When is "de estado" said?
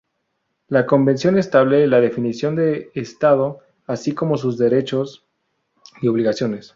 2.55-3.59